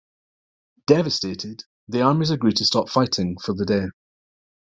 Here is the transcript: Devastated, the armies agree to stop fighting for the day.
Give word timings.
Devastated, 0.87 1.63
the 1.87 2.01
armies 2.01 2.31
agree 2.31 2.53
to 2.53 2.65
stop 2.65 2.89
fighting 2.89 3.37
for 3.37 3.53
the 3.53 3.67
day. 3.67 3.85